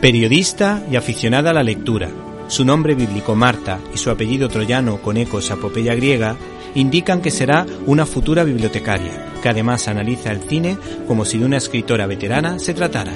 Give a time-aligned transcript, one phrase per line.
[0.00, 2.08] Periodista y aficionada a la lectura,
[2.46, 6.36] su nombre bíblico Marta y su apellido troyano con ecos a apopeya griega
[6.74, 11.58] indican que será una futura bibliotecaria, que además analiza el cine como si de una
[11.58, 13.12] escritora veterana se tratara.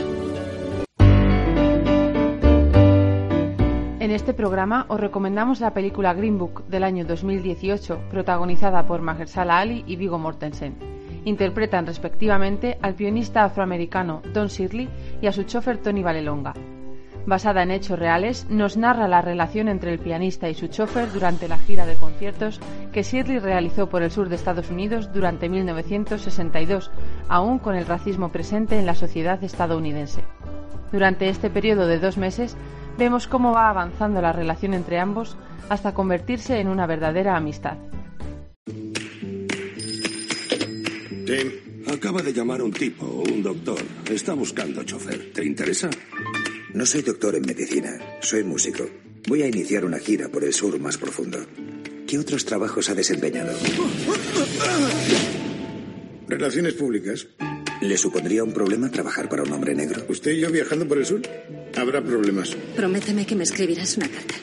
[3.98, 9.58] En este programa os recomendamos la película Green Book del año 2018, protagonizada por Mahershala
[9.58, 10.76] Ali y Vigo Mortensen.
[11.24, 14.90] Interpretan respectivamente al pianista afroamericano Don Shirley
[15.22, 16.52] y a su chofer Tony Valelonga
[17.26, 21.48] basada en hechos reales, nos narra la relación entre el pianista y su chofer durante
[21.48, 22.60] la gira de conciertos
[22.92, 26.90] que Shirley realizó por el sur de Estados Unidos durante 1962,
[27.28, 30.22] aún con el racismo presente en la sociedad estadounidense.
[30.92, 32.56] Durante este periodo de dos meses,
[32.98, 35.36] vemos cómo va avanzando la relación entre ambos
[35.68, 37.76] hasta convertirse en una verdadera amistad.
[41.26, 41.50] Tim,
[41.92, 43.78] acaba de llamar un tipo, un doctor.
[44.10, 45.32] Está buscando chofer.
[45.32, 45.88] ¿Te interesa?
[46.74, 48.84] No soy doctor en medicina, soy músico.
[49.28, 51.38] Voy a iniciar una gira por el sur más profundo.
[52.04, 53.52] ¿Qué otros trabajos ha desempeñado?
[56.26, 57.28] Relaciones públicas.
[57.80, 60.04] ¿Le supondría un problema trabajar para un hombre negro?
[60.08, 61.22] ¿Usted y yo viajando por el sur?
[61.76, 62.56] Habrá problemas.
[62.74, 64.34] Prométeme que me escribirás una carta.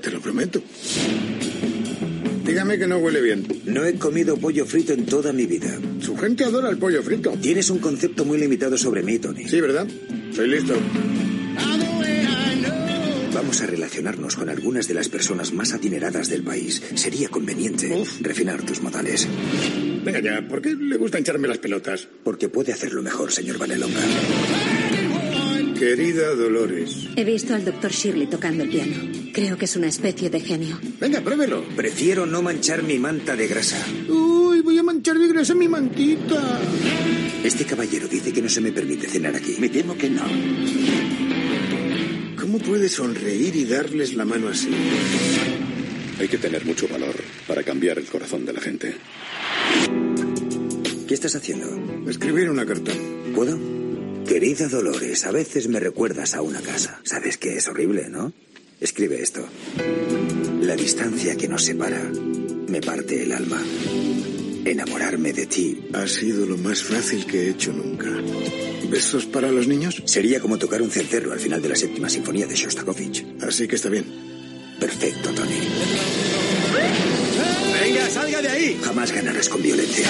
[0.00, 0.62] Te lo prometo.
[2.46, 3.46] Dígame que no huele bien.
[3.66, 5.78] No he comido pollo frito en toda mi vida.
[6.00, 7.32] Su gente adora el pollo frito.
[7.32, 9.46] Tienes un concepto muy limitado sobre mí, Tony.
[9.46, 9.86] Sí, ¿verdad?
[10.32, 10.74] Soy listo.
[13.38, 16.82] Vamos a relacionarnos con algunas de las personas más adineradas del país.
[16.96, 19.28] Sería conveniente refinar tus modales.
[20.04, 22.08] Venga ya, ¿por qué le gusta hincharme las pelotas?
[22.24, 24.00] Porque puede hacerlo mejor, señor Vanelonga.
[25.78, 27.06] Querida Dolores.
[27.14, 28.96] He visto al doctor Shirley tocando el piano.
[29.32, 30.80] Creo que es una especie de genio.
[30.98, 31.62] Venga, pruébelo.
[31.76, 33.78] Prefiero no manchar mi manta de grasa.
[34.08, 36.58] Uy, voy a manchar de grasa mi mantita.
[37.44, 39.54] Este caballero dice que no se me permite cenar aquí.
[39.60, 41.37] Me temo que no.
[42.58, 44.68] ¿Cómo puede sonreír y darles la mano así?
[46.18, 47.14] Hay que tener mucho valor
[47.46, 48.96] para cambiar el corazón de la gente.
[51.06, 52.10] ¿Qué estás haciendo?
[52.10, 52.90] Escribir una carta.
[53.34, 53.56] ¿Puedo?
[54.26, 57.00] Querida Dolores, a veces me recuerdas a una casa.
[57.04, 58.32] Sabes que es horrible, ¿no?
[58.80, 59.48] Escribe esto.
[60.60, 62.10] La distancia que nos separa
[62.68, 63.62] me parte el alma.
[64.64, 68.10] Enamorarme de ti ha sido lo más fácil que he hecho nunca.
[68.90, 70.02] ¿Besos para los niños?
[70.06, 73.24] Sería como tocar un cencerro al final de la séptima sinfonía de Shostakovich.
[73.42, 74.04] Así que está bien.
[74.80, 75.58] Perfecto, Tony.
[77.80, 78.80] ¡Venga, salga de ahí!
[78.82, 80.08] Jamás ganarás con violencia.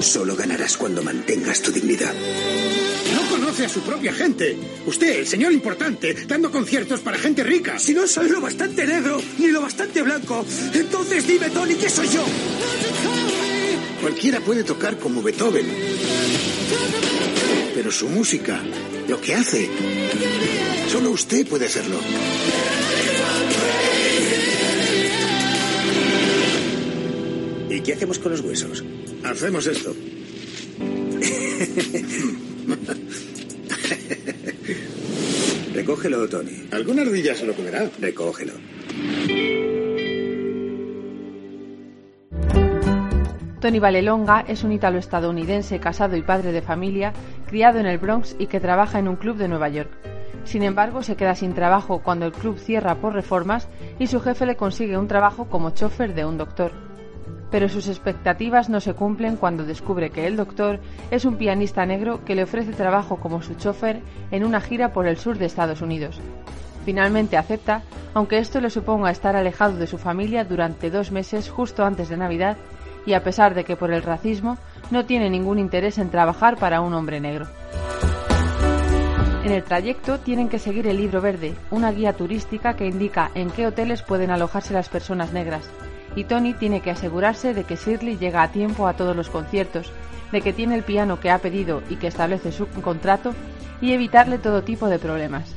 [0.00, 2.14] Solo ganarás cuando mantengas tu dignidad.
[3.14, 4.56] No conoce a su propia gente.
[4.86, 7.78] Usted, el señor importante, dando conciertos para gente rica.
[7.78, 12.08] Si no soy lo bastante negro ni lo bastante blanco, entonces dime, Tony, ¿qué soy
[12.08, 12.24] yo?
[14.00, 15.66] Cualquiera puede tocar como Beethoven.
[17.74, 18.62] Pero su música,
[19.08, 19.68] lo que hace,
[20.88, 21.98] solo usted puede hacerlo.
[27.68, 28.82] ¿Y qué hacemos con los huesos?
[29.22, 29.94] Hacemos esto.
[35.74, 36.64] Recógelo, Tony.
[36.70, 37.90] Alguna ardilla se lo comerá.
[38.00, 38.54] Recógelo.
[43.60, 47.12] Tony Valelonga es un ítalo-estadounidense casado y padre de familia,
[47.46, 49.90] criado en el Bronx y que trabaja en un club de Nueva York.
[50.44, 54.46] Sin embargo, se queda sin trabajo cuando el club cierra por reformas y su jefe
[54.46, 56.72] le consigue un trabajo como chofer de un doctor.
[57.50, 62.24] Pero sus expectativas no se cumplen cuando descubre que el doctor es un pianista negro
[62.24, 64.00] que le ofrece trabajo como su chofer
[64.30, 66.18] en una gira por el sur de Estados Unidos.
[66.86, 67.82] Finalmente acepta,
[68.14, 72.16] aunque esto le suponga estar alejado de su familia durante dos meses justo antes de
[72.16, 72.56] Navidad
[73.06, 74.58] y a pesar de que por el racismo
[74.90, 77.46] no tiene ningún interés en trabajar para un hombre negro.
[79.44, 83.50] En el trayecto tienen que seguir el libro verde, una guía turística que indica en
[83.50, 85.70] qué hoteles pueden alojarse las personas negras,
[86.14, 89.92] y Tony tiene que asegurarse de que Shirley llega a tiempo a todos los conciertos,
[90.30, 93.34] de que tiene el piano que ha pedido y que establece su contrato,
[93.80, 95.54] y evitarle todo tipo de problemas.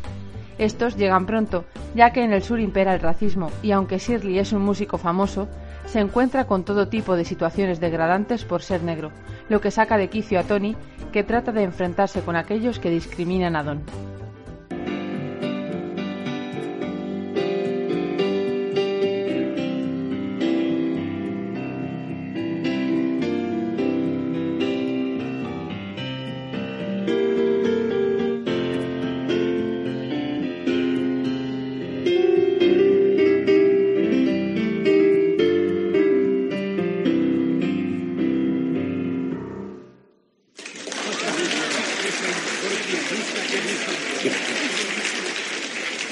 [0.58, 4.54] Estos llegan pronto, ya que en el sur impera el racismo, y aunque Shirley es
[4.54, 5.48] un músico famoso,
[5.86, 9.12] se encuentra con todo tipo de situaciones degradantes por ser negro,
[9.50, 10.76] lo que saca de quicio a Tony,
[11.12, 14.13] que trata de enfrentarse con aquellos que discriminan a Don.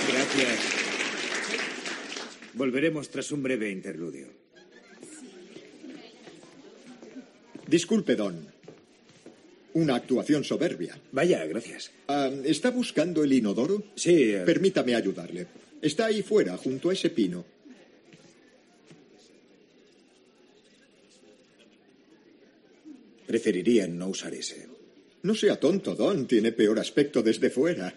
[0.07, 0.59] Gracias.
[2.53, 4.27] Volveremos tras un breve interludio.
[7.67, 8.47] Disculpe, Don.
[9.73, 10.99] Una actuación soberbia.
[11.13, 11.91] Vaya, gracias.
[12.07, 13.83] Ah, ¿Está buscando el inodoro?
[13.95, 14.33] Sí.
[14.45, 15.47] Permítame ayudarle.
[15.81, 17.45] Está ahí fuera, junto a ese pino.
[23.31, 24.67] preferiría no usar ese.
[25.23, 26.27] No sea tonto, Don.
[26.27, 27.93] Tiene peor aspecto desde fuera.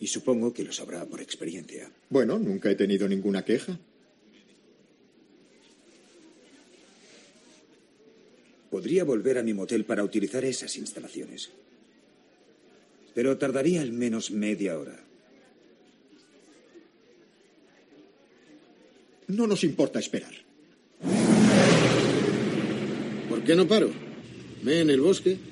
[0.00, 1.88] Y supongo que lo sabrá por experiencia.
[2.08, 3.78] Bueno, nunca he tenido ninguna queja.
[8.70, 11.50] Podría volver a mi motel para utilizar esas instalaciones.
[13.14, 14.98] Pero tardaría al menos media hora.
[19.28, 20.34] No nos importa esperar.
[23.28, 23.90] ¿Por qué no paro?
[24.62, 25.51] ¿Me en el bosque?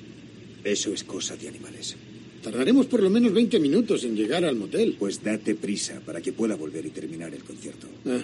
[0.63, 1.95] Eso es cosa de animales.
[2.43, 4.95] Tardaremos por lo menos 20 minutos en llegar al motel.
[4.97, 7.87] Pues date prisa para que pueda volver y terminar el concierto.
[8.05, 8.21] Ah,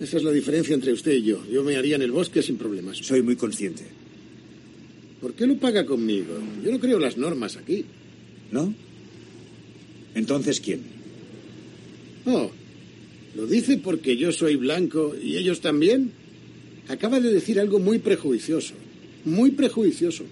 [0.00, 1.44] esa es la diferencia entre usted y yo.
[1.50, 2.98] Yo me haría en el bosque sin problemas.
[2.98, 3.84] Soy muy consciente.
[5.20, 6.38] ¿Por qué lo paga conmigo?
[6.62, 7.84] Yo no creo las normas aquí.
[8.52, 8.72] ¿No?
[10.14, 10.82] Entonces, ¿quién?
[12.26, 12.50] Oh,
[13.36, 16.12] ¿lo dice porque yo soy blanco y ellos también?
[16.88, 18.74] Acaba de decir algo muy prejuicioso.
[19.24, 20.24] Muy prejuicioso.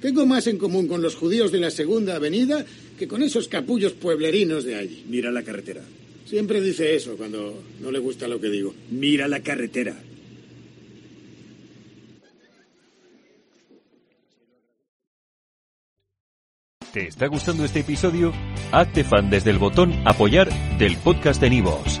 [0.00, 2.64] Tengo más en común con los judíos de la Segunda Avenida
[2.98, 5.04] que con esos capullos pueblerinos de allí.
[5.08, 5.82] Mira la carretera.
[6.24, 8.74] Siempre dice eso cuando no le gusta lo que digo.
[8.90, 9.96] Mira la carretera.
[16.92, 18.32] ¿Te está gustando este episodio?
[18.72, 20.48] Hazte fan desde el botón Apoyar
[20.78, 22.00] del podcast de Nivos.